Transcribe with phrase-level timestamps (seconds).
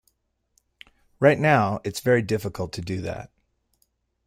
[1.19, 3.29] Right now, it's very difficult to do that.